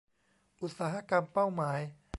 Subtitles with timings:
[0.61, 1.79] อุตสาหกรรมเป้าหมาย